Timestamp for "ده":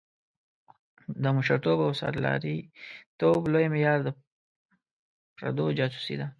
6.19-6.27